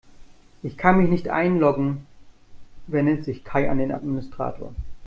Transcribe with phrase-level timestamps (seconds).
[0.63, 2.07] Ich kann mich nicht einloggen,
[2.87, 4.73] wendet sich Kai an den Administrator.